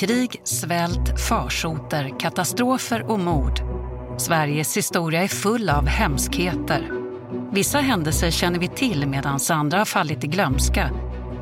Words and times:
Krig, 0.00 0.40
svält, 0.44 1.20
farsoter, 1.28 2.18
katastrofer 2.18 3.10
och 3.10 3.18
mord. 3.18 3.60
Sveriges 4.18 4.76
historia 4.76 5.22
är 5.22 5.28
full 5.28 5.70
av 5.70 5.86
hemskheter. 5.86 6.90
Vissa 7.52 7.78
händelser 7.78 8.30
känner 8.30 8.58
vi 8.58 8.68
till 8.68 9.08
medan 9.08 9.38
andra 9.50 9.78
har 9.78 9.84
fallit 9.84 10.24
i 10.24 10.26
glömska 10.26 10.90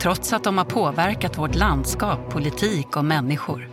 trots 0.00 0.32
att 0.32 0.44
de 0.44 0.58
har 0.58 0.64
påverkat 0.64 1.38
vårt 1.38 1.54
landskap, 1.54 2.30
politik 2.30 2.96
och 2.96 3.04
människor. 3.04 3.70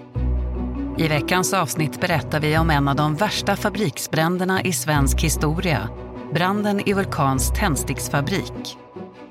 I 0.98 1.07
veckans 1.07 1.54
avsnitt 1.54 2.02
berättar 2.02 2.40
vi 2.40 2.57
om 2.57 2.70
en 2.70 2.88
av 2.88 2.95
de 2.95 3.15
värsta 3.15 3.55
fabriksbränderna 3.55 4.62
i 4.62 4.73
svensk 4.73 5.21
historia. 5.21 5.90
Branden 6.34 6.90
i 6.90 6.93
Vulkans 6.93 7.54
tändsticksfabrik. 7.55 8.77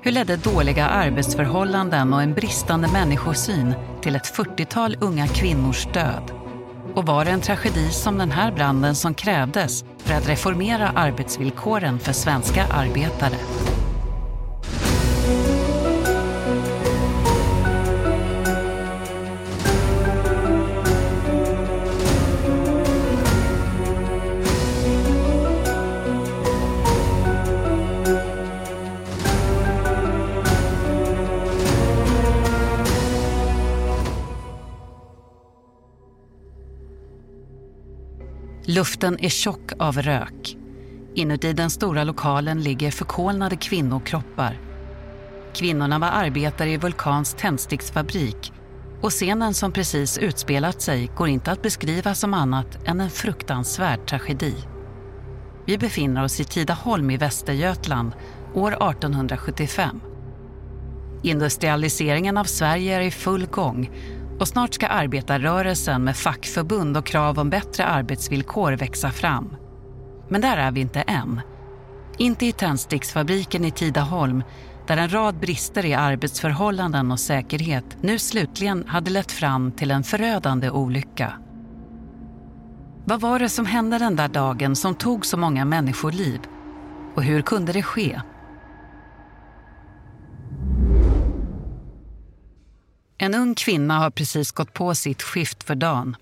Hur 0.05 0.11
ledde 0.11 0.37
dåliga 0.37 0.87
arbetsförhållanden 0.87 2.13
och 2.13 2.21
en 2.21 2.33
bristande 2.33 2.87
människosyn 2.87 3.73
till 4.01 4.15
ett 4.15 4.35
40-tal 4.35 4.97
unga 5.01 5.27
kvinnors 5.27 5.87
död? 5.93 6.31
Och 6.95 7.05
var 7.05 7.25
det 7.25 7.31
en 7.31 7.41
tragedi 7.41 7.89
som 7.89 8.17
den 8.17 8.31
här 8.31 8.51
branden 8.51 8.95
som 8.95 9.13
krävdes 9.13 9.85
för 9.97 10.13
att 10.13 10.29
reformera 10.29 10.89
arbetsvillkoren 10.89 11.99
för 11.99 12.13
svenska 12.13 12.65
arbetare? 12.65 13.35
Luften 38.75 39.17
är 39.19 39.29
tjock 39.29 39.71
av 39.79 40.01
rök. 40.01 40.57
Inuti 41.15 41.53
den 41.53 41.69
stora 41.69 42.03
lokalen 42.03 42.63
ligger 42.63 42.91
förkolnade 42.91 43.55
kvinnokroppar. 43.55 44.59
Kvinnorna 45.53 45.99
var 45.99 46.07
arbetare 46.07 46.71
i 46.71 46.77
Vulkans 46.77 47.35
tändsticksfabrik 47.39 48.53
och 49.01 49.11
scenen 49.11 49.53
som 49.53 49.71
precis 49.71 50.17
utspelat 50.17 50.81
sig 50.81 51.11
går 51.17 51.27
inte 51.27 51.51
att 51.51 51.61
beskriva 51.61 52.15
som 52.15 52.33
annat 52.33 52.87
än 52.87 53.01
en 53.01 53.09
fruktansvärd 53.09 54.07
tragedi. 54.07 54.55
Vi 55.65 55.77
befinner 55.77 56.23
oss 56.23 56.39
i 56.39 56.43
Tidaholm 56.43 57.11
i 57.11 57.17
Västergötland 57.17 58.11
år 58.53 58.71
1875. 58.71 60.01
Industrialiseringen 61.23 62.37
av 62.37 62.43
Sverige 62.43 62.95
är 62.95 63.01
i 63.01 63.11
full 63.11 63.45
gång 63.45 63.89
och 64.39 64.47
snart 64.47 64.73
ska 64.73 64.87
arbetarrörelsen 64.87 66.03
med 66.03 66.17
fackförbund 66.17 66.97
och 66.97 67.05
krav 67.05 67.39
om 67.39 67.49
bättre 67.49 67.85
arbetsvillkor 67.85 68.71
växa 68.71 69.11
fram. 69.11 69.55
Men 70.29 70.41
där 70.41 70.57
är 70.57 70.71
vi 70.71 70.81
inte 70.81 71.01
än. 71.01 71.41
Inte 72.17 72.45
i 72.45 72.51
tändsticksfabriken 72.51 73.65
i 73.65 73.71
Tidaholm 73.71 74.43
där 74.87 74.97
en 74.97 75.13
rad 75.13 75.39
brister 75.39 75.85
i 75.85 75.93
arbetsförhållanden 75.93 77.11
och 77.11 77.19
säkerhet 77.19 77.97
nu 78.01 78.19
slutligen 78.19 78.87
hade 78.87 79.11
lett 79.11 79.31
fram 79.31 79.71
till 79.71 79.91
en 79.91 80.03
förödande 80.03 80.69
olycka. 80.69 81.33
Vad 83.05 83.21
var 83.21 83.39
det 83.39 83.49
som 83.49 83.65
hände 83.65 83.99
den 83.99 84.15
där 84.15 84.27
dagen 84.27 84.75
som 84.75 84.95
tog 84.95 85.25
så 85.25 85.37
många 85.37 85.65
människoliv? 85.65 86.39
Och 87.15 87.23
hur 87.23 87.41
kunde 87.41 87.73
det 87.73 87.83
ske? 87.83 88.21
En 93.17 93.35
ung 93.35 93.55
kvinna 93.55 93.99
har 93.99 94.09
precis 94.09 94.51
gått 94.51 94.73
på 94.73 94.95
sitt 94.95 95.21
skift 95.21 95.63
för 95.63 95.75
dagen. 95.75 96.15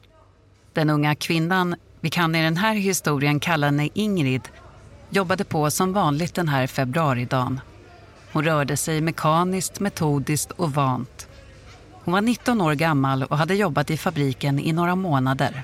Den 0.74 0.90
unga 0.90 1.16
kvinnan, 1.16 1.76
vi 2.02 2.10
kan 2.10 2.36
i 2.36 2.44
den 2.44 2.58
här 2.58 2.76
historien 2.76 3.40
kalla 3.40 3.68
henne 3.68 3.90
Ingrid, 3.94 4.42
jobbade 5.10 5.44
på 5.44 5.72
som 5.72 5.94
vanligt 5.94 6.36
den 6.36 6.48
här 6.48 6.68
februaridagen. 6.68 7.60
Hon 8.32 8.44
rörde 8.44 8.78
sig 8.78 9.02
mekaniskt, 9.02 9.80
metodiskt 9.80 10.52
och 10.52 10.74
vant. 10.74 11.28
Hon 11.92 12.14
var 12.14 12.22
19 12.22 12.62
år 12.62 12.74
gammal 12.74 13.24
och 13.24 13.38
hade 13.38 13.56
jobbat 13.56 13.90
i 13.90 13.98
fabriken 13.98 14.60
i 14.60 14.74
några 14.74 14.96
månader. 14.96 15.64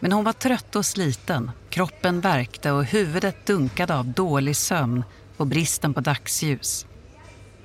Men 0.00 0.12
hon 0.12 0.24
var 0.24 0.32
trött 0.32 0.76
och 0.76 0.86
sliten, 0.86 1.50
kroppen 1.70 2.20
värkte 2.20 2.70
och 2.70 2.84
huvudet 2.84 3.46
dunkade 3.46 3.94
av 3.94 4.06
dålig 4.06 4.56
sömn 4.56 5.04
och 5.36 5.46
bristen 5.46 5.94
på 5.94 6.00
dagsljus. 6.00 6.86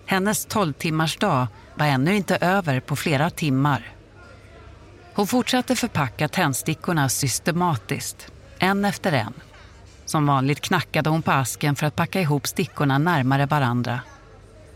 Hennes 0.09 0.45
12 0.45 0.73
timmars 0.73 1.18
dag 1.18 1.47
var 1.75 1.85
ännu 1.85 2.16
inte 2.16 2.35
över 2.35 2.79
på 2.79 2.95
flera 2.95 3.29
timmar. 3.29 3.91
Hon 5.13 5.28
fortsatte 5.28 5.75
förpacka 5.75 6.28
tändstickorna 6.28 7.09
systematiskt, 7.09 8.31
en 8.59 8.85
efter 8.85 9.12
en. 9.12 9.34
Som 10.06 10.28
vanligt 10.28 10.62
knackade 10.62 11.09
hon 11.09 11.22
på 11.22 11.31
asken 11.31 11.75
för 11.75 11.85
att 11.85 11.95
packa 11.95 12.22
ihop 12.22 12.47
stickorna 12.47 12.97
närmare 12.97 13.45
varandra. 13.45 14.00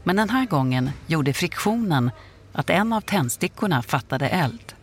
Men 0.04 0.16
den 0.16 0.30
här 0.30 0.46
gången 0.46 0.90
gjorde 1.08 1.34
friktionen 1.34 2.12
att 2.54 2.70
en 2.70 2.94
av 2.94 3.02
tändstickorna 3.02 3.82
fattade 3.82 4.30
eld. 4.30 4.74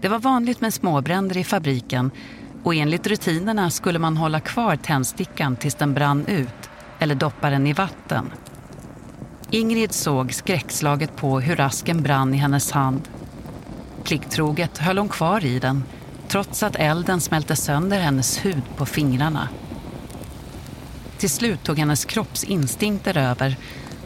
Det 0.00 0.08
var 0.08 0.18
vanligt 0.18 0.60
med 0.60 0.74
småbränder 0.74 1.36
i 1.36 1.44
fabriken 1.44 2.10
och 2.62 2.74
enligt 2.74 3.06
rutinerna 3.06 3.70
skulle 3.70 3.98
man 3.98 4.16
hålla 4.16 4.40
kvar 4.40 4.76
tändstickan 4.76 5.56
tills 5.56 5.74
den 5.74 5.94
brann 5.94 6.26
ut 6.26 6.70
eller 6.98 7.14
doppa 7.14 7.50
den 7.50 7.66
i 7.66 7.72
vatten 7.72 8.30
Ingrid 9.52 9.92
såg 9.92 10.32
skräckslaget 10.32 11.16
på 11.16 11.40
hur 11.40 11.60
asken 11.60 12.02
brann 12.02 12.34
i 12.34 12.36
hennes 12.36 12.70
hand. 12.70 13.08
Plikttroget 14.04 14.78
höll 14.78 14.98
hon 14.98 15.08
kvar 15.08 15.44
i 15.44 15.58
den 15.58 15.84
trots 16.28 16.62
att 16.62 16.76
elden 16.76 17.20
smälte 17.20 17.56
sönder 17.56 18.00
hennes 18.00 18.44
hud 18.44 18.62
på 18.76 18.86
fingrarna. 18.86 19.48
Till 21.18 21.30
slut 21.30 21.62
tog 21.62 21.78
hennes 21.78 22.04
kroppsinstinkter 22.04 23.16
över. 23.16 23.56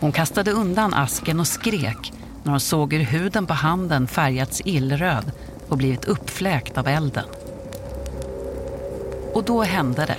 Hon 0.01 0.13
kastade 0.13 0.51
undan 0.51 0.95
asken 0.95 1.41
och 1.41 1.47
skrek 1.47 2.13
när 2.43 2.51
hon 2.51 2.61
såg 2.61 2.95
hur 2.95 3.05
huden 3.05 3.47
på 3.47 3.55
handen 3.55 4.07
färgats 4.07 4.63
illröd 4.65 5.33
och 5.69 5.77
blivit 5.77 6.05
uppfläkt 6.05 6.79
av 6.79 6.89
elden. 6.89 7.27
Och 9.35 9.45
då 9.45 9.63
hände 9.63 10.07
det. 10.07 10.19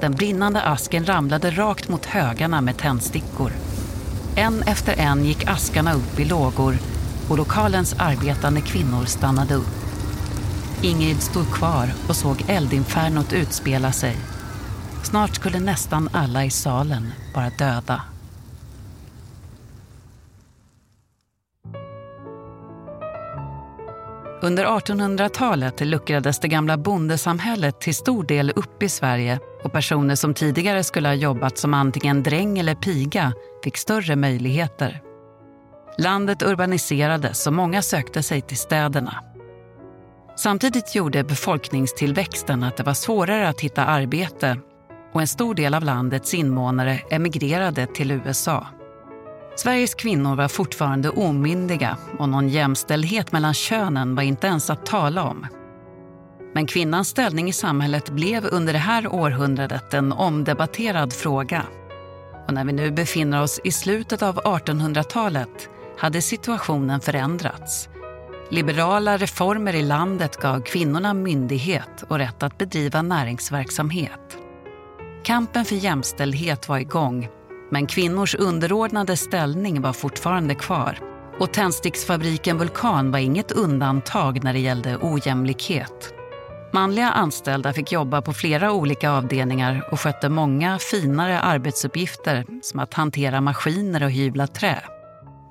Den 0.00 0.12
brinnande 0.12 0.62
asken 0.62 1.06
ramlade 1.06 1.50
rakt 1.50 1.88
mot 1.88 2.06
högarna 2.06 2.60
med 2.60 2.76
tändstickor. 2.76 3.52
En 4.36 4.62
efter 4.62 4.94
en 4.98 5.24
gick 5.24 5.48
askarna 5.48 5.94
upp 5.94 6.18
i 6.18 6.24
lågor 6.24 6.78
och 7.28 7.36
lokalens 7.36 7.94
arbetande 7.98 8.60
kvinnor 8.60 9.04
stannade 9.04 9.54
upp. 9.54 9.80
Ingrid 10.82 11.22
stod 11.22 11.50
kvar 11.52 11.92
och 12.08 12.16
såg 12.16 12.44
eldinfernot 12.48 13.32
utspela 13.32 13.92
sig. 13.92 14.16
Snart 15.02 15.34
skulle 15.34 15.60
nästan 15.60 16.08
alla 16.12 16.44
i 16.44 16.50
salen 16.50 17.12
vara 17.34 17.50
döda. 17.50 18.02
Under 24.42 24.66
1800-talet 24.66 25.80
luckrades 25.80 26.38
det 26.38 26.48
gamla 26.48 26.76
bondesamhället 26.76 27.80
till 27.80 27.94
stor 27.94 28.24
del 28.24 28.52
upp 28.56 28.82
i 28.82 28.88
Sverige 28.88 29.38
och 29.64 29.72
personer 29.72 30.14
som 30.14 30.34
tidigare 30.34 30.84
skulle 30.84 31.08
ha 31.08 31.14
jobbat 31.14 31.58
som 31.58 31.74
antingen 31.74 32.22
dräng 32.22 32.58
eller 32.58 32.74
piga 32.74 33.32
fick 33.64 33.76
större 33.76 34.16
möjligheter. 34.16 35.02
Landet 35.98 36.42
urbaniserades 36.42 37.46
och 37.46 37.52
många 37.52 37.82
sökte 37.82 38.22
sig 38.22 38.40
till 38.40 38.56
städerna. 38.56 39.24
Samtidigt 40.36 40.94
gjorde 40.94 41.24
befolkningstillväxten 41.24 42.62
att 42.62 42.76
det 42.76 42.82
var 42.82 42.94
svårare 42.94 43.48
att 43.48 43.60
hitta 43.60 43.84
arbete 43.84 44.58
och 45.12 45.20
en 45.20 45.26
stor 45.26 45.54
del 45.54 45.74
av 45.74 45.84
landets 45.84 46.34
invånare 46.34 47.00
emigrerade 47.10 47.86
till 47.86 48.10
USA. 48.10 48.66
Sveriges 49.60 49.94
kvinnor 49.94 50.36
var 50.36 50.48
fortfarande 50.48 51.10
omyndiga 51.10 51.96
och 52.18 52.28
någon 52.28 52.48
jämställdhet 52.48 53.32
mellan 53.32 53.54
könen 53.54 54.14
var 54.14 54.22
inte 54.22 54.46
ens 54.46 54.70
att 54.70 54.86
tala 54.86 55.24
om. 55.24 55.46
Men 56.54 56.66
kvinnans 56.66 57.08
ställning 57.08 57.48
i 57.48 57.52
samhället 57.52 58.10
blev 58.10 58.46
under 58.46 58.72
det 58.72 58.78
här 58.78 59.14
århundradet 59.14 59.94
en 59.94 60.12
omdebatterad 60.12 61.12
fråga. 61.12 61.64
Och 62.46 62.54
när 62.54 62.64
vi 62.64 62.72
nu 62.72 62.90
befinner 62.90 63.42
oss 63.42 63.60
i 63.64 63.72
slutet 63.72 64.22
av 64.22 64.36
1800-talet 64.36 65.68
hade 65.98 66.22
situationen 66.22 67.00
förändrats. 67.00 67.88
Liberala 68.50 69.16
reformer 69.16 69.74
i 69.74 69.82
landet 69.82 70.36
gav 70.36 70.60
kvinnorna 70.60 71.14
myndighet 71.14 72.04
och 72.08 72.18
rätt 72.18 72.42
att 72.42 72.58
bedriva 72.58 73.02
näringsverksamhet. 73.02 74.38
Kampen 75.24 75.64
för 75.64 75.76
jämställdhet 75.76 76.68
var 76.68 76.78
igång 76.78 77.28
men 77.70 77.86
kvinnors 77.86 78.34
underordnade 78.34 79.16
ställning 79.16 79.80
var 79.80 79.92
fortfarande 79.92 80.54
kvar. 80.54 80.98
Och 81.38 81.52
tändsticksfabriken 81.52 82.58
Vulkan 82.58 83.10
var 83.10 83.18
inget 83.18 83.52
undantag 83.52 84.44
när 84.44 84.52
det 84.52 84.58
gällde 84.58 84.96
ojämlikhet. 84.96 86.14
Manliga 86.72 87.10
anställda 87.10 87.72
fick 87.72 87.92
jobba 87.92 88.22
på 88.22 88.32
flera 88.32 88.72
olika 88.72 89.10
avdelningar 89.10 89.88
och 89.92 90.00
skötte 90.00 90.28
många 90.28 90.78
finare 90.78 91.40
arbetsuppgifter 91.40 92.44
som 92.62 92.80
att 92.80 92.94
hantera 92.94 93.40
maskiner 93.40 94.02
och 94.02 94.10
hyvla 94.10 94.46
trä. 94.46 94.82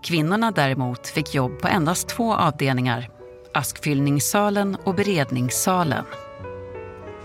Kvinnorna 0.03 0.51
däremot 0.51 1.07
fick 1.07 1.35
jobb 1.35 1.59
på 1.59 1.67
endast 1.67 2.09
två 2.09 2.33
avdelningar, 2.33 3.09
askfyllningssalen 3.53 4.77
och 4.83 4.95
beredningssalen. 4.95 6.05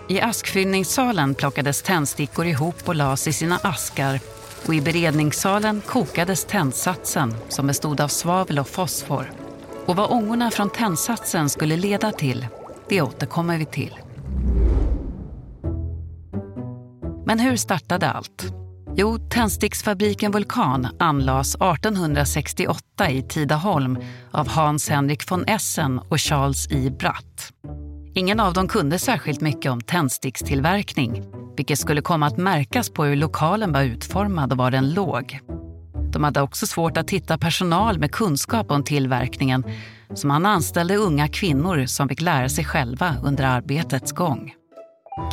I 0.08 0.20
askfyllningssalen 0.20 1.34
plockades 1.34 1.82
tändstickor 1.82 2.46
ihop 2.46 2.88
och 2.88 2.94
lades 2.94 3.28
i 3.28 3.32
sina 3.32 3.58
askar 3.62 4.20
och 4.68 4.74
i 4.74 4.80
beredningssalen 4.80 5.80
kokades 5.86 6.44
tändsatsen 6.44 7.34
som 7.48 7.66
bestod 7.66 8.00
av 8.00 8.08
svavel 8.08 8.58
och 8.58 8.68
fosfor. 8.68 9.32
Och 9.86 9.96
vad 9.96 10.10
ångorna 10.10 10.50
från 10.50 10.70
tändsatsen 10.70 11.50
skulle 11.50 11.76
leda 11.76 12.12
till, 12.12 12.46
det 12.88 13.02
återkommer 13.02 13.58
vi 13.58 13.64
till. 13.64 13.98
Men 17.26 17.38
hur 17.38 17.56
startade 17.56 18.10
allt? 18.10 18.54
Jo, 18.96 19.18
tändsticksfabriken 19.18 20.32
Vulkan 20.32 20.88
anlades 20.98 21.54
1868 21.54 23.10
i 23.10 23.22
Tidaholm 23.22 23.98
av 24.30 24.48
Hans 24.48 24.88
Henrik 24.88 25.30
von 25.30 25.44
Essen 25.44 25.98
och 25.98 26.20
Charles 26.20 26.70
I. 26.70 26.90
Bratt. 26.90 27.52
Ingen 28.16 28.40
av 28.40 28.52
dem 28.52 28.68
kunde 28.68 28.98
särskilt 28.98 29.40
mycket 29.40 29.72
om 29.72 29.80
tändstickstillverkning 29.80 31.22
vilket 31.56 31.78
skulle 31.78 32.02
komma 32.02 32.26
att 32.26 32.36
märkas 32.36 32.90
på 32.90 33.04
hur 33.04 33.16
lokalen 33.16 33.72
var 33.72 33.82
utformad 33.82 34.52
och 34.52 34.58
var 34.58 34.70
den 34.70 34.94
låg. 34.94 35.38
De 36.12 36.24
hade 36.24 36.40
också 36.40 36.66
svårt 36.66 36.96
att 36.96 37.10
hitta 37.10 37.38
personal 37.38 37.98
med 37.98 38.12
kunskap 38.12 38.70
om 38.70 38.84
tillverkningen 38.84 39.64
så 40.14 40.26
man 40.26 40.46
anställde 40.46 40.96
unga 40.96 41.28
kvinnor 41.28 41.86
som 41.86 42.08
fick 42.08 42.20
lära 42.20 42.48
sig 42.48 42.64
själva 42.64 43.14
under 43.24 43.44
arbetets 43.44 44.12
gång. 44.12 44.54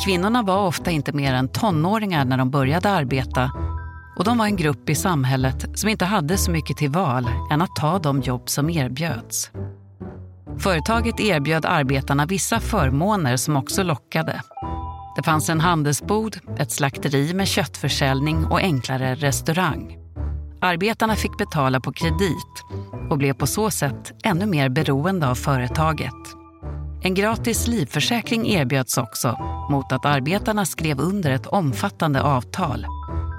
Kvinnorna 0.04 0.42
var 0.42 0.66
ofta 0.66 0.90
inte 0.90 1.12
mer 1.12 1.34
än 1.34 1.48
tonåringar 1.48 2.24
när 2.24 2.38
de 2.38 2.50
började 2.50 2.90
arbeta 2.90 3.50
och 4.16 4.24
de 4.24 4.38
var 4.38 4.46
en 4.46 4.56
grupp 4.56 4.90
i 4.90 4.94
samhället 4.94 5.78
som 5.78 5.88
inte 5.88 6.04
hade 6.04 6.36
så 6.36 6.50
mycket 6.50 6.76
till 6.76 6.90
val 6.90 7.28
än 7.50 7.62
att 7.62 7.76
ta 7.76 7.98
de 7.98 8.20
jobb 8.20 8.48
som 8.48 8.70
erbjöds. 8.70 9.50
Företaget 10.58 11.20
erbjöd 11.20 11.66
arbetarna 11.66 12.26
vissa 12.26 12.60
förmåner 12.60 13.36
som 13.36 13.56
också 13.56 13.82
lockade. 13.82 14.42
Det 15.16 15.22
fanns 15.22 15.48
en 15.48 15.60
handelsbod, 15.60 16.36
ett 16.58 16.70
slakteri 16.70 17.34
med 17.34 17.48
köttförsäljning 17.48 18.44
och 18.44 18.60
enklare 18.60 19.14
restaurang. 19.14 19.98
Arbetarna 20.60 21.16
fick 21.16 21.38
betala 21.38 21.80
på 21.80 21.92
kredit 21.92 22.64
och 23.10 23.18
blev 23.18 23.32
på 23.32 23.46
så 23.46 23.70
sätt 23.70 24.12
ännu 24.24 24.46
mer 24.46 24.68
beroende 24.68 25.28
av 25.28 25.34
företaget. 25.34 26.14
En 27.02 27.14
gratis 27.14 27.66
livförsäkring 27.66 28.46
erbjöds 28.46 28.98
också 28.98 29.38
mot 29.70 29.92
att 29.92 30.06
arbetarna 30.06 30.66
skrev 30.66 31.00
under 31.00 31.30
ett 31.30 31.46
omfattande 31.46 32.22
avtal. 32.22 32.86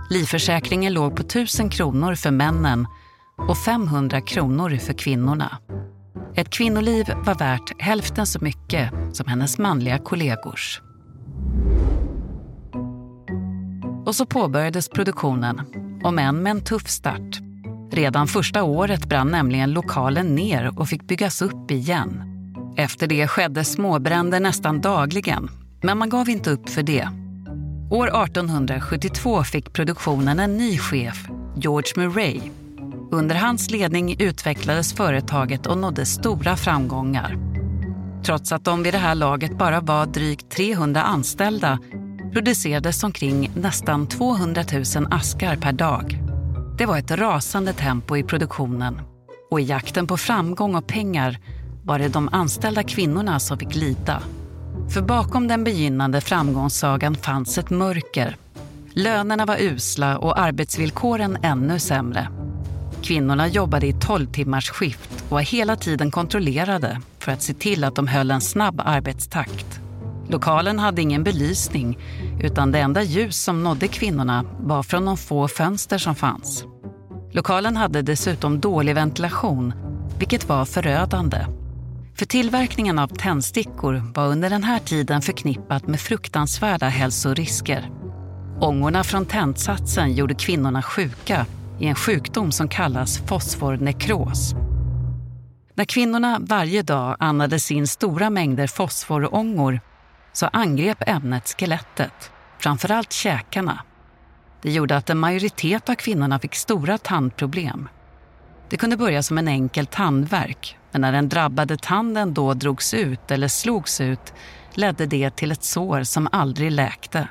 Livförsäkringen 0.09 0.93
låg 0.93 1.15
på 1.15 1.21
1000 1.21 1.69
kronor 1.69 2.15
för 2.15 2.31
männen 2.31 2.87
och 3.49 3.57
500 3.57 4.21
kronor 4.21 4.77
för 4.77 4.93
kvinnorna. 4.93 5.57
Ett 6.35 6.49
kvinnoliv 6.49 7.05
var 7.25 7.35
värt 7.35 7.81
hälften 7.81 8.27
så 8.27 8.39
mycket 8.43 8.91
som 9.13 9.27
hennes 9.27 9.57
manliga 9.57 9.97
kollegors. 9.97 10.81
Och 14.05 14.15
så 14.15 14.25
påbörjades 14.25 14.89
produktionen, 14.89 15.61
om 16.03 16.19
än 16.19 16.43
med 16.43 16.51
en 16.51 16.63
tuff 16.63 16.87
start. 16.87 17.39
Redan 17.91 18.27
första 18.27 18.63
året 18.63 19.05
brann 19.05 19.27
nämligen 19.27 19.71
lokalen 19.71 20.35
ner 20.35 20.79
och 20.79 20.89
fick 20.89 21.03
byggas 21.03 21.41
upp 21.41 21.71
igen. 21.71 22.23
Efter 22.77 23.07
det 23.07 23.27
skedde 23.27 23.63
småbränder 23.63 24.39
nästan 24.39 24.81
dagligen, 24.81 25.49
men 25.81 25.97
man 25.97 26.09
gav 26.09 26.29
inte 26.29 26.51
upp 26.51 26.69
för 26.69 26.83
det. 26.83 27.07
År 27.91 28.07
1872 28.07 29.43
fick 29.43 29.73
produktionen 29.73 30.39
en 30.39 30.57
ny 30.57 30.77
chef, 30.77 31.27
George 31.55 31.91
Murray. 31.95 32.41
Under 33.13 33.35
hans 33.35 33.71
ledning 33.71 34.15
utvecklades 34.19 34.93
företaget 34.93 35.65
och 35.65 35.77
nådde 35.77 36.05
stora 36.05 36.55
framgångar. 36.55 37.37
Trots 38.25 38.51
att 38.51 38.65
de 38.65 38.83
vid 38.83 38.93
det 38.93 38.97
här 38.97 39.15
laget 39.15 39.57
bara 39.57 39.81
var 39.81 40.05
drygt 40.05 40.49
300 40.49 41.03
anställda 41.03 41.79
producerades 42.33 43.03
omkring 43.03 43.51
nästan 43.55 44.07
200 44.07 44.63
000 44.95 45.07
askar 45.11 45.55
per 45.55 45.71
dag. 45.71 46.19
Det 46.77 46.85
var 46.85 46.97
ett 46.97 47.11
rasande 47.11 47.73
tempo 47.73 48.17
i 48.17 48.23
produktionen 48.23 49.01
och 49.51 49.61
i 49.61 49.63
jakten 49.63 50.07
på 50.07 50.17
framgång 50.17 50.75
och 50.75 50.87
pengar 50.87 51.39
var 51.83 51.99
det 51.99 52.07
de 52.07 52.29
anställda 52.31 52.83
kvinnorna 52.83 53.39
som 53.39 53.57
fick 53.57 53.75
lida. 53.75 54.23
För 54.93 55.01
bakom 55.01 55.47
den 55.47 55.63
begynnande 55.63 56.21
framgångssagan 56.21 57.15
fanns 57.15 57.57
ett 57.57 57.69
mörker. 57.69 58.37
Lönerna 58.93 59.45
var 59.45 59.57
usla 59.61 60.17
och 60.17 60.39
arbetsvillkoren 60.39 61.37
ännu 61.43 61.79
sämre. 61.79 62.42
Kvinnorna 63.03 63.47
jobbade 63.47 63.87
i 63.87 63.93
12 63.93 64.27
timmars 64.27 64.69
skift 64.69 65.23
och 65.25 65.29
var 65.29 65.41
hela 65.41 65.75
tiden 65.75 66.11
kontrollerade 66.11 67.01
för 67.19 67.31
att 67.31 67.41
se 67.41 67.53
till 67.53 67.83
att 67.83 67.95
de 67.95 68.07
höll 68.07 68.31
en 68.31 68.41
snabb 68.41 68.81
arbetstakt. 68.85 69.79
Lokalen 70.29 70.79
hade 70.79 71.01
ingen 71.01 71.23
belysning 71.23 71.97
utan 72.41 72.71
det 72.71 72.79
enda 72.79 73.03
ljus 73.03 73.43
som 73.43 73.63
nådde 73.63 73.87
kvinnorna 73.87 74.45
var 74.59 74.83
från 74.83 75.05
de 75.05 75.17
få 75.17 75.47
fönster 75.47 75.97
som 75.97 76.15
fanns. 76.15 76.65
Lokalen 77.31 77.77
hade 77.77 78.01
dessutom 78.01 78.59
dålig 78.59 78.95
ventilation, 78.95 79.73
vilket 80.19 80.49
var 80.49 80.65
förödande. 80.65 81.37
För 82.15 82.25
tillverkningen 82.25 82.99
av 82.99 83.07
tändstickor 83.07 84.03
var 84.15 84.27
under 84.27 84.49
den 84.49 84.63
här 84.63 84.79
tiden 84.79 85.21
förknippat 85.21 85.87
med 85.87 85.99
fruktansvärda 85.99 86.87
hälsorisker. 86.87 87.89
Ångorna 88.61 89.03
från 89.03 89.25
tändsatsen 89.25 90.13
gjorde 90.13 90.33
kvinnorna 90.33 90.81
sjuka 90.81 91.45
i 91.79 91.85
en 91.87 91.95
sjukdom 91.95 92.51
som 92.51 92.67
kallas 92.67 93.17
fosfornekros. 93.17 94.55
När 95.75 95.85
kvinnorna 95.85 96.39
varje 96.41 96.81
dag 96.81 97.15
andades 97.19 97.71
in 97.71 97.87
stora 97.87 98.29
mängder 98.29 98.67
fosforångor 98.67 99.79
så 100.33 100.45
angrep 100.47 101.03
ämnet 101.07 101.47
skelettet, 101.47 102.31
framförallt 102.59 103.13
käkarna. 103.13 103.79
Det 104.61 104.71
gjorde 104.71 104.97
att 104.97 105.09
en 105.09 105.19
majoritet 105.19 105.89
av 105.89 105.95
kvinnorna 105.95 106.39
fick 106.39 106.55
stora 106.55 106.97
tandproblem. 106.97 107.89
Det 108.69 108.77
kunde 108.77 108.97
börja 108.97 109.23
som 109.23 109.37
en 109.37 109.47
enkel 109.47 109.85
tandvärk 109.85 110.77
men 110.91 111.01
när 111.01 111.11
den 111.11 111.29
drabbade 111.29 111.77
tanden 111.77 112.33
då 112.33 112.53
drogs 112.53 112.93
ut 112.93 113.31
eller 113.31 113.47
slogs 113.47 114.01
ut 114.01 114.33
ledde 114.73 115.05
det 115.05 115.35
till 115.35 115.51
ett 115.51 115.63
sår 115.63 116.03
som 116.03 116.27
aldrig 116.31 116.71
läkte. 116.71 117.27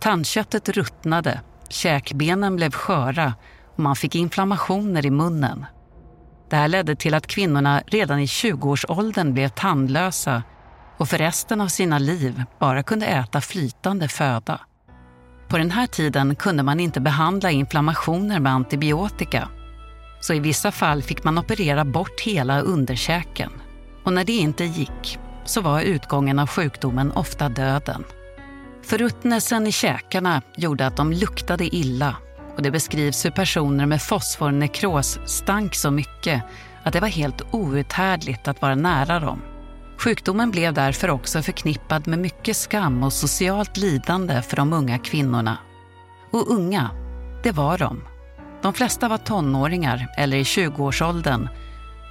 Tandköttet 0.00 0.68
ruttnade, 0.68 1.40
käkbenen 1.68 2.56
blev 2.56 2.70
sköra 2.72 3.34
man 3.78 3.96
fick 3.96 4.14
inflammationer 4.14 5.06
i 5.06 5.10
munnen. 5.10 5.66
Det 6.50 6.56
här 6.56 6.68
ledde 6.68 6.96
till 6.96 7.14
att 7.14 7.26
kvinnorna 7.26 7.82
redan 7.86 8.20
i 8.20 8.26
20-årsåldern 8.26 9.34
blev 9.34 9.48
tandlösa 9.48 10.42
och 10.96 11.08
för 11.08 11.18
resten 11.18 11.60
av 11.60 11.68
sina 11.68 11.98
liv 11.98 12.44
bara 12.58 12.82
kunde 12.82 13.06
äta 13.06 13.40
flytande 13.40 14.08
föda. 14.08 14.60
På 15.48 15.58
den 15.58 15.70
här 15.70 15.86
tiden 15.86 16.36
kunde 16.36 16.62
man 16.62 16.80
inte 16.80 17.00
behandla 17.00 17.50
inflammationer 17.50 18.40
med 18.40 18.52
antibiotika 18.52 19.48
så 20.20 20.34
i 20.34 20.40
vissa 20.40 20.72
fall 20.72 21.02
fick 21.02 21.24
man 21.24 21.38
operera 21.38 21.84
bort 21.84 22.20
hela 22.20 22.60
underkäken. 22.60 23.50
Och 24.04 24.12
när 24.12 24.24
det 24.24 24.32
inte 24.32 24.64
gick 24.64 25.18
så 25.44 25.60
var 25.60 25.80
utgången 25.80 26.38
av 26.38 26.46
sjukdomen 26.46 27.12
ofta 27.12 27.48
döden. 27.48 28.04
Förruttnelsen 28.82 29.66
i 29.66 29.72
käkarna 29.72 30.42
gjorde 30.56 30.86
att 30.86 30.96
de 30.96 31.12
luktade 31.12 31.76
illa 31.76 32.16
och 32.58 32.64
det 32.64 32.70
beskrivs 32.70 33.24
hur 33.24 33.30
personer 33.30 33.86
med 33.86 34.02
fosfornekros 34.02 35.18
stank 35.24 35.74
så 35.74 35.90
mycket 35.90 36.42
att 36.82 36.92
det 36.92 37.00
var 37.00 37.08
helt 37.08 37.42
outhärdligt 37.50 38.48
att 38.48 38.62
vara 38.62 38.74
nära 38.74 39.20
dem. 39.20 39.42
Sjukdomen 39.98 40.50
blev 40.50 40.74
därför 40.74 41.10
också 41.10 41.42
förknippad 41.42 42.08
med 42.08 42.18
mycket 42.18 42.56
skam 42.56 43.02
och 43.02 43.12
socialt 43.12 43.76
lidande 43.76 44.42
för 44.42 44.56
de 44.56 44.72
unga 44.72 44.98
kvinnorna. 44.98 45.58
Och 46.32 46.50
unga, 46.50 46.90
det 47.42 47.52
var 47.52 47.78
de. 47.78 48.04
De 48.62 48.74
flesta 48.74 49.08
var 49.08 49.18
tonåringar 49.18 50.06
eller 50.16 50.36
i 50.36 50.42
20-årsåldern. 50.42 51.48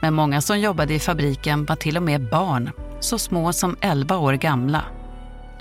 Men 0.01 0.13
många 0.13 0.41
som 0.41 0.59
jobbade 0.59 0.93
i 0.93 0.99
fabriken 0.99 1.65
var 1.65 1.75
till 1.75 1.97
och 1.97 2.03
med 2.03 2.29
barn, 2.29 2.71
så 2.99 3.19
små 3.19 3.53
som 3.53 3.77
11 3.81 4.17
år 4.17 4.33
gamla. 4.33 4.83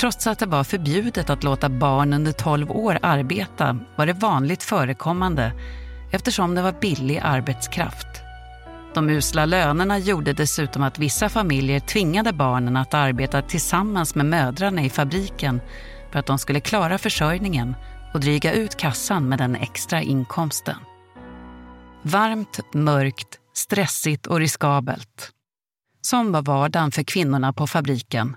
Trots 0.01 0.27
att 0.27 0.39
det 0.39 0.47
var 0.47 0.65
förbjudet 0.65 1.31
att 1.31 1.45
låta 1.45 1.69
barn 1.69 2.13
under 2.13 2.33
12 2.33 2.71
år 2.71 2.99
arbeta 3.03 3.79
var 3.97 4.07
det 4.07 4.13
vanligt 4.13 4.63
förekommande 4.63 5.53
eftersom 6.13 6.55
det 6.55 6.63
var 6.63 6.73
billig 6.81 7.21
arbetskraft. 7.23 8.07
De 8.95 9.11
usla 9.11 9.47
lönerna 9.47 9.99
gjorde 9.99 10.33
dessutom 10.33 10.83
att 10.83 10.99
vissa 10.99 11.29
familjer 11.29 11.81
tvingade 11.81 12.33
barnen 12.33 12.77
att 12.77 12.95
arbeta 12.95 13.43
tillsammans 13.43 14.15
med 14.15 14.27
mödrarna 14.27 14.83
i 14.83 14.91
fabriken 14.91 15.61
för 16.13 16.19
att 16.19 16.27
de 16.27 16.39
skulle 16.39 16.61
klara 16.61 16.99
försörjningen 16.99 17.75
och 18.15 18.21
dryga 18.21 18.53
ut 18.53 18.77
kassan 18.77 19.29
med 19.29 19.39
den 19.39 19.57
extra 19.57 20.03
inkomsten. 20.03 20.77
Varmt, 22.03 22.61
mörkt, 22.75 23.39
stressigt 23.55 24.27
och 24.27 24.39
riskabelt. 24.39 25.31
Som 26.01 26.33
var 26.33 26.43
vardagen 26.43 26.93
för 26.93 27.03
kvinnorna 27.03 27.53
på 27.53 27.67
fabriken. 27.67 28.37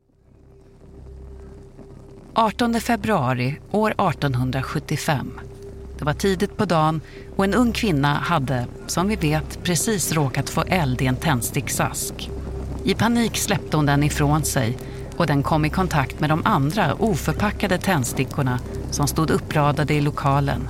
18 2.33 2.81
februari 2.81 3.55
år 3.71 3.91
1875. 3.91 5.39
Det 5.99 6.05
var 6.05 6.13
tidigt 6.13 6.57
på 6.57 6.65
dagen 6.65 7.01
och 7.35 7.43
en 7.43 7.53
ung 7.53 7.71
kvinna 7.71 8.13
hade, 8.13 8.65
som 8.87 9.07
vi 9.07 9.15
vet, 9.15 9.63
precis 9.63 10.13
råkat 10.13 10.49
få 10.49 10.63
eld 10.67 11.01
i 11.01 11.05
en 11.05 11.15
tändsticksask. 11.15 12.29
I 12.83 12.93
panik 12.93 13.37
släppte 13.37 13.77
hon 13.77 13.85
den 13.85 14.03
ifrån 14.03 14.43
sig 14.43 14.77
och 15.17 15.27
den 15.27 15.43
kom 15.43 15.65
i 15.65 15.69
kontakt 15.69 16.19
med 16.19 16.29
de 16.29 16.41
andra 16.45 16.93
oförpackade 16.93 17.77
tändstickorna 17.77 18.59
som 18.91 19.07
stod 19.07 19.31
uppradade 19.31 19.93
i 19.93 20.01
lokalen. 20.01 20.67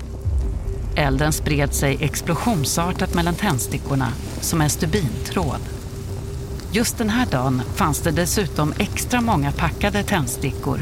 Elden 0.96 1.34
spred 1.34 1.74
sig 1.74 1.98
explosionsartat 2.02 3.14
mellan 3.14 3.36
tändstickorna 3.36 4.08
som 4.40 4.62
en 4.62 4.70
stubintråd. 4.70 5.62
Just 6.72 6.98
den 6.98 7.10
här 7.10 7.26
dagen 7.26 7.62
fanns 7.76 8.00
det 8.00 8.12
dessutom 8.12 8.74
extra 8.78 9.22
många 9.22 9.52
packade 9.52 10.04
tändstickor 10.04 10.80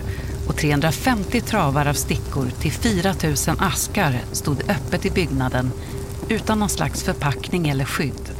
och 0.49 0.55
350 0.55 1.41
travar 1.41 1.85
av 1.85 1.93
stickor 1.93 2.49
till 2.59 2.71
4 2.71 3.15
000 3.23 3.35
askar 3.59 4.19
stod 4.31 4.61
öppet 4.69 5.05
i 5.05 5.11
byggnaden 5.11 5.71
utan 6.29 6.59
någon 6.59 6.69
slags 6.69 7.03
förpackning 7.03 7.69
eller 7.69 7.85
skydd. 7.85 8.31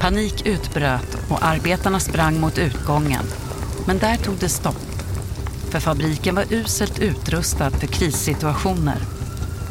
Panik 0.00 0.46
utbröt 0.46 1.16
och 1.28 1.44
arbetarna 1.44 2.00
sprang 2.00 2.40
mot 2.40 2.58
utgången. 2.58 3.24
Men 3.86 3.98
där 3.98 4.16
tog 4.16 4.34
det 4.36 4.48
stopp. 4.48 4.86
För 5.70 5.80
fabriken 5.80 6.34
var 6.34 6.44
uselt 6.50 6.98
utrustad 6.98 7.70
för 7.70 7.86
krissituationer. 7.86 8.98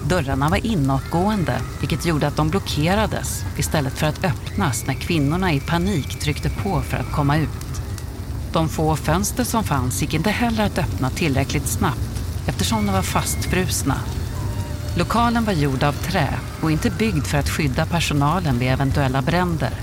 Dörrarna 0.10 0.50
var 0.50 0.66
inåtgående, 0.66 1.62
vilket 1.80 2.06
gjorde 2.06 2.28
att 2.28 2.36
de 2.36 2.50
blockerades 2.50 3.44
istället 3.58 3.94
för 3.94 4.08
att 4.08 4.26
öppnas 4.26 4.88
när 4.88 4.94
kvinnorna 4.94 5.54
i 5.54 5.60
panik 5.60 6.20
tryckte 6.20 6.50
på 6.50 6.82
för 6.82 6.98
att 6.98 7.12
komma 7.12 7.38
ut. 7.38 7.82
De 8.54 8.70
få 8.70 8.96
fönster 8.96 9.44
som 9.44 9.64
fanns 9.64 10.02
gick 10.02 10.14
inte 10.14 10.30
heller 10.30 10.66
att 10.66 10.78
öppna 10.78 11.10
tillräckligt 11.10 11.68
snabbt 11.68 12.24
eftersom 12.48 12.86
de 12.86 12.92
var 12.92 13.02
fastfrusna. 13.02 13.96
Lokalen 14.98 15.46
var 15.46 15.54
gjord 15.54 15.84
av 15.84 15.94
trä 15.94 16.40
och 16.62 16.72
inte 16.72 16.90
byggd 16.90 17.26
för 17.26 17.38
att 17.38 17.50
skydda 17.50 17.86
personalen 17.86 18.60
vid 18.60 18.70
eventuella 18.70 19.22
bränder. 19.22 19.74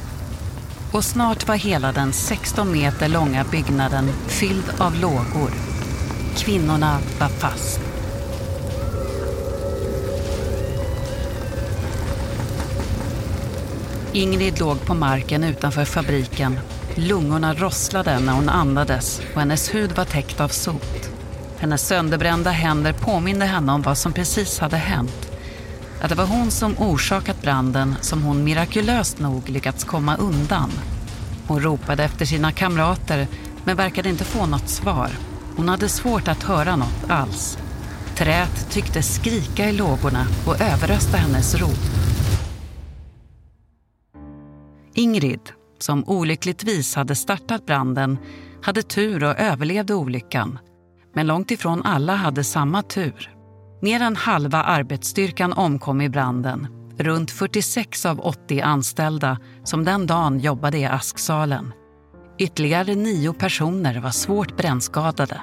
Och 0.93 1.05
snart 1.05 1.49
var 1.49 1.57
hela 1.57 1.93
den 1.93 2.13
16 2.13 2.73
meter 2.73 3.09
långa 3.09 3.45
byggnaden 3.45 4.09
fylld 4.27 4.73
av 4.79 4.95
lågor. 4.95 5.51
Kvinnorna 6.37 6.99
var 7.21 7.29
fast. 7.29 7.81
Ingrid 14.13 14.59
låg 14.61 14.87
på 14.87 14.95
marken 14.95 15.45
utanför 15.45 15.85
fabriken. 15.85 16.59
Lungorna 16.99 17.55
rosslade 17.55 18.19
när 18.19 18.33
hon 18.33 18.49
andades 18.49 19.21
och 19.35 19.41
hennes 19.41 19.75
hud 19.75 19.93
var 19.93 20.05
täckt 20.05 20.41
av 20.41 20.49
sot. 20.49 21.11
Hennes 21.59 21.87
sönderbrända 21.87 22.51
händer 22.51 22.93
påminde 22.93 23.45
henne 23.45 23.73
om 23.73 23.83
vad 23.83 23.99
som 23.99 24.13
precis 24.13 24.59
hade 24.59 24.77
hänt. 24.77 25.33
Att 26.03 26.09
det 26.09 26.15
var 26.15 26.27
hon 26.27 26.51
som 26.51 26.79
orsakat 26.79 27.43
branden 27.43 27.95
som 28.01 28.23
hon 28.23 28.45
mirakulöst 28.45 29.19
nog 29.19 29.49
lyckats 29.49 29.85
komma 29.85 30.17
undan. 30.17 30.71
Hon 31.47 31.61
ropade 31.61 32.05
efter 32.05 32.25
sina 32.25 32.53
kamrater 32.53 33.27
men 33.65 33.77
verkade 33.77 34.09
inte 34.09 34.25
få 34.25 34.47
något 34.47 34.69
svar. 34.69 35.11
Hon 35.57 35.69
hade 35.69 35.89
svårt 35.89 36.29
att 36.29 36.43
höra 36.43 36.77
något 36.77 37.11
alls. 37.11 37.59
Träet 38.15 38.71
tyckte 38.71 39.03
skrika 39.03 39.69
i 39.69 39.73
lågorna 39.73 40.27
och 40.47 40.61
överrösta 40.61 41.17
hennes 41.17 41.55
rop. 41.55 41.79
Ingrid, 44.95 45.41
som 45.83 46.05
olyckligtvis 46.09 46.95
hade 46.95 47.15
startat 47.15 47.67
branden, 47.67 48.19
hade 48.63 48.83
tur 48.83 49.25
och 49.25 49.39
överlevde 49.39 49.95
olyckan. 49.95 50.59
Men 51.15 51.27
långt 51.27 51.51
ifrån 51.51 51.83
alla 51.83 52.15
hade 52.15 52.45
samma 52.45 52.83
tur. 52.83 53.31
Mer 53.83 54.01
än 54.01 54.17
halva 54.17 54.63
arbetsstyrkan 54.63 55.53
omkom 55.53 56.01
i 56.01 56.09
branden. 56.09 56.67
Runt 56.99 57.31
46 57.31 58.07
av 58.07 58.21
80 58.21 58.61
anställda 58.61 59.39
som 59.65 59.85
den 59.85 60.07
dagen 60.07 60.41
jobbade 60.41 60.79
i 60.79 60.85
asksalen. 60.85 61.73
Ytterligare 62.39 62.95
nio 62.95 63.33
personer 63.33 64.01
var 64.01 64.11
svårt 64.11 64.57
brännskadade. 64.57 65.41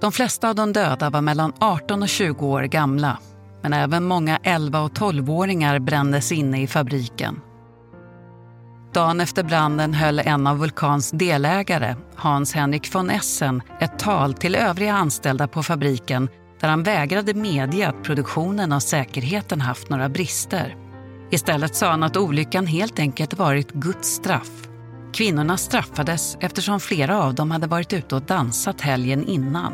De 0.00 0.12
flesta 0.12 0.48
av 0.48 0.54
de 0.54 0.72
döda 0.72 1.10
var 1.10 1.20
mellan 1.20 1.52
18 1.60 2.02
och 2.02 2.08
20 2.08 2.46
år 2.46 2.62
gamla 2.62 3.18
men 3.64 3.72
även 3.72 4.04
många 4.04 4.38
11 4.42 4.80
och 4.80 4.92
12-åringar 4.92 5.78
brändes 5.78 6.32
inne 6.32 6.62
i 6.62 6.66
fabriken. 6.66 7.40
Dagen 8.94 9.20
efter 9.20 9.42
branden 9.42 9.94
höll 9.94 10.18
en 10.18 10.46
av 10.46 10.58
Vulkans 10.58 11.10
delägare, 11.10 11.96
Hans-Henrik 12.16 12.94
von 12.94 13.10
Essen, 13.10 13.62
ett 13.80 13.98
tal 13.98 14.34
till 14.34 14.54
övriga 14.54 14.94
anställda 14.94 15.48
på 15.48 15.62
fabriken 15.62 16.28
där 16.60 16.68
han 16.68 16.82
vägrade 16.82 17.34
medge 17.34 17.88
att 17.88 18.02
produktionen 18.02 18.72
och 18.72 18.82
säkerheten 18.82 19.60
haft 19.60 19.90
några 19.90 20.08
brister. 20.08 20.76
Istället 21.30 21.74
sa 21.74 21.90
han 21.90 22.02
att 22.02 22.16
olyckan 22.16 22.66
helt 22.66 22.98
enkelt 22.98 23.34
varit 23.34 23.72
Guds 23.72 24.08
straff. 24.08 24.68
Kvinnorna 25.12 25.56
straffades 25.56 26.36
eftersom 26.40 26.80
flera 26.80 27.22
av 27.22 27.34
dem 27.34 27.50
hade 27.50 27.66
varit 27.66 27.92
ute 27.92 28.14
och 28.14 28.22
dansat 28.22 28.80
helgen 28.80 29.24
innan. 29.24 29.72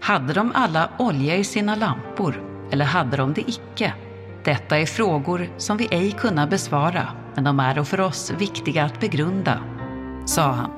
Hade 0.00 0.32
de 0.32 0.52
alla 0.54 0.90
olja 0.98 1.36
i 1.36 1.44
sina 1.44 1.74
lampor 1.74 2.44
eller 2.72 2.84
hade 2.84 3.16
de 3.16 3.32
det 3.32 3.50
icke? 3.50 3.94
Detta 4.44 4.78
är 4.78 4.86
frågor 4.86 5.48
som 5.56 5.76
vi 5.76 5.88
ej 5.90 6.10
kunna 6.10 6.46
besvara, 6.46 7.08
men 7.34 7.44
de 7.44 7.60
är 7.60 7.84
för 7.84 8.00
oss 8.00 8.30
viktiga 8.30 8.84
att 8.84 9.00
begrunda, 9.00 9.60
sa 10.26 10.52
han. 10.52 10.70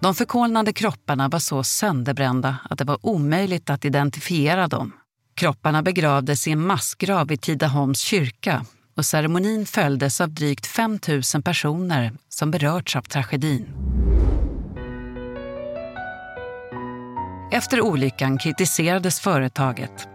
De 0.00 0.14
förkolnade 0.14 0.72
kropparna 0.72 1.28
var 1.28 1.38
så 1.38 1.62
sönderbrända 1.62 2.56
att 2.70 2.78
det 2.78 2.84
var 2.84 2.98
omöjligt 3.02 3.70
att 3.70 3.84
identifiera 3.84 4.68
dem. 4.68 4.92
Kropparna 5.34 5.82
begravdes 5.82 6.48
i 6.48 6.52
en 6.52 6.66
massgrav 6.66 7.32
i 7.32 7.36
Tidaholms 7.36 8.00
kyrka 8.00 8.64
och 8.96 9.06
ceremonin 9.06 9.66
följdes 9.66 10.20
av 10.20 10.30
drygt 10.30 10.66
5 10.66 10.98
000 11.34 11.42
personer 11.42 12.12
som 12.28 12.50
berörts 12.50 12.96
av 12.96 13.02
tragedin. 13.02 13.66
Efter 17.52 17.80
olyckan 17.80 18.38
kritiserades 18.38 19.20
företaget. 19.20 20.08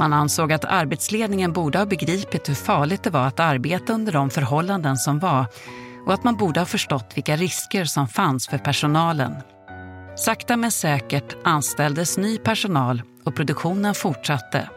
Man 0.00 0.12
ansåg 0.12 0.52
att 0.52 0.64
arbetsledningen 0.64 1.52
borde 1.52 1.78
ha 1.78 1.86
begripit 1.86 2.48
hur 2.48 2.54
farligt 2.54 3.02
det 3.02 3.10
var 3.10 3.26
att 3.26 3.40
arbeta 3.40 3.92
under 3.92 4.12
de 4.12 4.30
förhållanden 4.30 4.96
som 4.96 5.18
var 5.18 5.46
och 6.06 6.14
att 6.14 6.24
man 6.24 6.36
borde 6.36 6.60
ha 6.60 6.66
förstått 6.66 7.12
vilka 7.14 7.36
risker 7.36 7.84
som 7.84 8.08
fanns 8.08 8.48
för 8.48 8.58
personalen. 8.58 9.34
Sakta 10.16 10.56
men 10.56 10.70
säkert 10.70 11.36
anställdes 11.44 12.18
ny 12.18 12.38
personal 12.38 13.02
och 13.24 13.36
produktionen 13.36 13.94
fortsatte. 13.94 14.68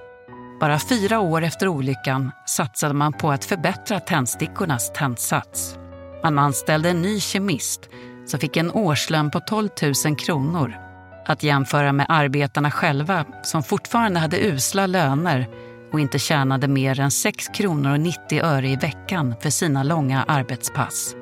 Bara 0.59 0.79
fyra 0.79 1.19
år 1.19 1.43
efter 1.43 1.67
olyckan 1.67 2.31
satsade 2.45 2.93
man 2.93 3.13
på 3.13 3.31
att 3.31 3.45
förbättra 3.45 3.99
tändstickornas 3.99 4.93
tändsats. 4.93 5.75
Man 6.23 6.39
anställde 6.39 6.89
en 6.89 7.01
ny 7.01 7.19
kemist 7.19 7.89
som 8.25 8.39
fick 8.39 8.57
en 8.57 8.71
årslön 8.71 9.31
på 9.31 9.39
12 9.39 9.69
000 10.05 10.15
kronor. 10.15 10.82
Att 11.25 11.43
jämföra 11.43 11.93
med 11.93 12.05
arbetarna 12.09 12.71
själva 12.71 13.25
som 13.43 13.63
fortfarande 13.63 14.19
hade 14.19 14.47
usla 14.47 14.87
löner 14.87 15.47
och 15.91 15.99
inte 15.99 16.19
tjänade 16.19 16.67
mer 16.67 16.99
än 16.99 17.11
6 17.11 17.47
kronor 17.47 17.91
och 17.91 17.99
90 17.99 18.39
öre 18.39 18.69
i 18.69 18.75
veckan 18.75 19.35
för 19.41 19.49
sina 19.49 19.83
långa 19.83 20.23
arbetspass. 20.23 21.15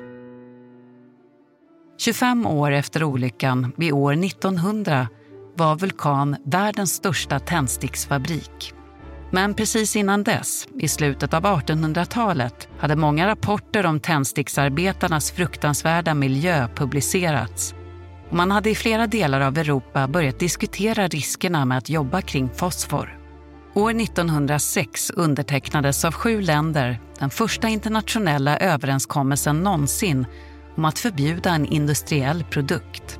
25 1.98 2.46
år 2.46 2.70
efter 2.70 3.04
olyckan, 3.04 3.72
vid 3.76 3.92
år 3.92 4.12
1900, 4.12 5.08
var 5.56 5.76
Vulkan 5.76 6.36
världens 6.44 6.92
största 6.92 7.38
tändsticksfabrik. 7.38 8.74
Men 9.30 9.54
precis 9.54 9.96
innan 9.96 10.22
dess, 10.22 10.68
i 10.78 10.88
slutet 10.88 11.34
av 11.34 11.42
1800-talet, 11.42 12.68
hade 12.78 12.96
många 12.96 13.26
rapporter 13.26 13.86
om 13.86 14.00
tändsticksarbetarnas 14.00 15.30
fruktansvärda 15.30 16.14
miljö 16.14 16.68
publicerats. 16.74 17.74
Och 18.32 18.36
man 18.38 18.50
hade 18.50 18.70
i 18.70 18.74
flera 18.74 19.06
delar 19.06 19.40
av 19.40 19.58
Europa 19.58 20.08
börjat 20.08 20.38
diskutera 20.38 21.08
riskerna 21.08 21.64
med 21.64 21.78
att 21.78 21.88
jobba 21.88 22.20
kring 22.20 22.50
fosfor. 22.54 23.18
År 23.74 23.90
1906 23.90 25.10
undertecknades 25.10 26.04
av 26.04 26.12
sju 26.12 26.40
länder 26.40 27.00
den 27.18 27.30
första 27.30 27.68
internationella 27.68 28.58
överenskommelsen 28.58 29.62
någonsin 29.62 30.26
om 30.76 30.84
att 30.84 30.98
förbjuda 30.98 31.50
en 31.50 31.66
industriell 31.66 32.44
produkt. 32.44 33.18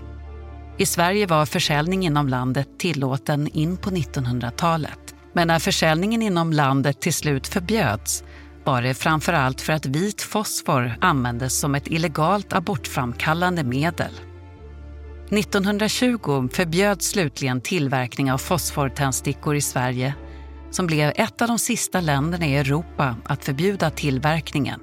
I 0.79 0.87
Sverige 0.87 1.27
var 1.27 1.47
försäljning 1.47 2.07
inom 2.07 2.29
landet 2.29 2.69
tillåten 2.79 3.49
in 3.49 3.77
på 3.77 3.91
1900-talet. 3.91 5.15
Men 5.33 5.49
när 5.49 5.59
försäljningen 5.59 6.23
inom 6.23 6.53
landet 6.53 7.01
till 7.01 7.15
slut 7.15 7.47
förbjöds 7.47 8.25
var 8.65 8.83
det 8.83 8.95
framför 8.95 9.33
allt 9.33 9.61
för 9.61 9.73
att 9.73 9.87
vit 9.87 10.23
fosfor 10.23 10.95
användes 11.01 11.61
som 11.61 11.75
ett 11.75 11.89
illegalt 11.89 12.53
abortframkallande 12.53 13.65
medel. 13.65 14.13
1920 15.33 16.49
förbjöds 16.53 17.07
slutligen 17.07 17.61
tillverkning 17.61 18.33
av 18.33 18.39
fosfortändstickor 18.39 19.55
i 19.55 19.61
Sverige 19.61 20.15
som 20.71 20.87
blev 20.87 21.13
ett 21.17 21.43
av 21.43 21.49
de 21.49 21.59
sista 21.59 22.01
länderna 22.01 22.47
i 22.47 22.57
Europa 22.57 23.17
att 23.25 23.45
förbjuda 23.45 23.91
tillverkningen. 23.91 24.81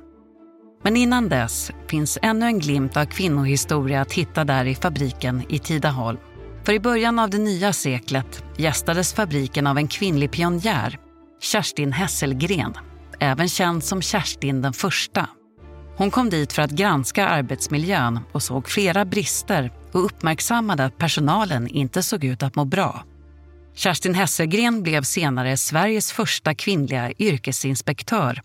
Men 0.83 0.97
innan 0.97 1.29
dess 1.29 1.71
finns 1.87 2.17
ännu 2.21 2.45
en 2.45 2.59
glimt 2.59 2.97
av 2.97 3.05
kvinnohistoria 3.05 4.01
att 4.01 4.13
hitta 4.13 4.43
där 4.43 4.65
i 4.65 4.75
fabriken 4.75 5.43
i 5.49 5.59
Tidaholm. 5.59 6.19
För 6.63 6.73
i 6.73 6.79
början 6.79 7.19
av 7.19 7.29
det 7.29 7.37
nya 7.37 7.73
seklet 7.73 8.43
gästades 8.57 9.13
fabriken 9.13 9.67
av 9.67 9.77
en 9.77 9.87
kvinnlig 9.87 10.31
pionjär, 10.31 10.97
Kerstin 11.41 11.93
Hesselgren, 11.93 12.73
även 13.19 13.49
känd 13.49 13.83
som 13.83 14.01
Kerstin 14.01 14.61
den 14.61 14.73
första. 14.73 15.29
Hon 15.99 16.11
kom 16.11 16.29
dit 16.29 16.53
för 16.53 16.61
att 16.61 16.71
granska 16.71 17.27
arbetsmiljön 17.27 18.19
och 18.31 18.43
såg 18.43 18.69
flera 18.69 19.05
brister 19.05 19.71
och 19.91 20.05
uppmärksammade 20.05 20.85
att 20.85 20.97
personalen 20.97 21.67
inte 21.67 22.03
såg 22.03 22.23
ut 22.23 22.43
att 22.43 22.55
må 22.55 22.65
bra. 22.65 23.03
Kerstin 23.75 24.15
Hesselgren 24.15 24.83
blev 24.83 25.03
senare 25.03 25.57
Sveriges 25.57 26.11
första 26.11 26.55
kvinnliga 26.55 27.11
yrkesinspektör 27.11 28.41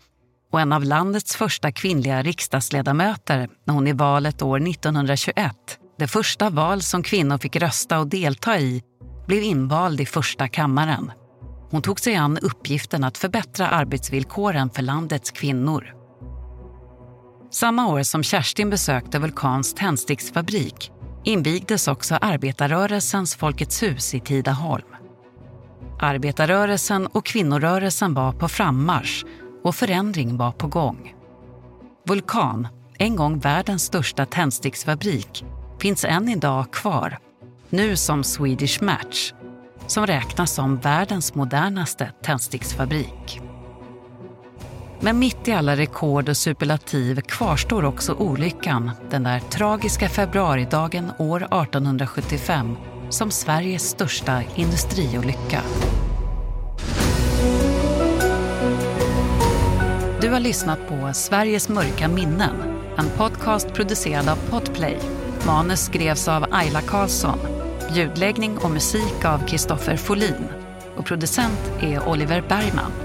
och 0.51 0.61
en 0.61 0.73
av 0.73 0.83
landets 0.83 1.35
första 1.35 1.71
kvinnliga 1.71 2.21
riksdagsledamöter 2.21 3.49
när 3.65 3.73
hon 3.73 3.87
i 3.87 3.93
valet 3.93 4.41
år 4.41 4.69
1921, 4.69 5.55
det 5.99 6.07
första 6.07 6.49
val 6.49 6.81
som 6.81 7.03
kvinnor 7.03 7.37
fick 7.37 7.55
rösta 7.55 7.99
och 7.99 8.07
delta 8.07 8.59
i, 8.59 8.83
blev 9.27 9.43
invald 9.43 10.01
i 10.01 10.05
första 10.05 10.47
kammaren. 10.47 11.11
Hon 11.69 11.81
tog 11.81 11.99
sig 11.99 12.15
an 12.15 12.37
uppgiften 12.37 13.03
att 13.03 13.17
förbättra 13.17 13.67
arbetsvillkoren 13.67 14.69
för 14.69 14.81
landets 14.81 15.31
kvinnor. 15.31 16.04
Samma 17.55 17.87
år 17.87 18.03
som 18.03 18.23
Kerstin 18.23 18.69
besökte 18.69 19.19
Vulkans 19.19 19.73
tändsticksfabrik 19.73 20.91
invigdes 21.23 21.87
också 21.87 22.15
arbetarrörelsens 22.15 23.35
Folkets 23.35 23.83
hus 23.83 24.15
i 24.15 24.19
Tidaholm. 24.19 24.87
Arbetarrörelsen 25.99 27.07
och 27.07 27.25
kvinnorörelsen 27.25 28.13
var 28.13 28.31
på 28.31 28.47
frammarsch 28.47 29.25
och 29.63 29.75
förändring 29.75 30.37
var 30.37 30.51
på 30.51 30.67
gång. 30.67 31.15
Vulkan, 32.07 32.67
en 32.97 33.15
gång 33.15 33.39
världens 33.39 33.83
största 33.83 34.25
tändsticksfabrik, 34.25 35.45
finns 35.79 36.05
än 36.05 36.29
idag 36.29 36.73
kvar, 36.73 37.17
nu 37.69 37.95
som 37.95 38.23
Swedish 38.23 38.83
Match, 38.83 39.33
som 39.87 40.07
räknas 40.07 40.53
som 40.53 40.77
världens 40.77 41.35
modernaste 41.35 42.11
tändsticksfabrik. 42.23 43.44
Men 45.05 45.19
mitt 45.19 45.47
i 45.47 45.51
alla 45.51 45.75
rekord 45.75 46.29
och 46.29 46.37
superlativ 46.37 47.21
kvarstår 47.21 47.85
också 47.85 48.13
olyckan 48.13 48.91
den 49.09 49.23
där 49.23 49.39
tragiska 49.39 50.09
februaridagen 50.09 51.11
år 51.19 51.37
1875 51.37 52.75
som 53.09 53.31
Sveriges 53.31 53.89
största 53.89 54.41
industriolycka. 54.55 55.61
Du 60.21 60.29
har 60.29 60.39
lyssnat 60.39 60.79
på 60.87 61.13
Sveriges 61.13 61.69
mörka 61.69 62.07
minnen, 62.07 62.55
en 62.97 63.09
podcast 63.17 63.73
producerad 63.73 64.29
av 64.29 64.35
Podplay. 64.35 64.99
Manus 65.45 65.79
skrevs 65.79 66.27
av 66.27 66.45
Ayla 66.51 66.81
Karlsson, 66.81 67.39
ljudläggning 67.93 68.57
och 68.57 68.71
musik 68.71 69.25
av 69.25 69.47
Kristoffer 69.47 69.97
Folin 69.97 70.47
och 70.95 71.05
producent 71.05 71.71
är 71.81 72.09
Oliver 72.09 72.43
Bergman. 72.49 73.04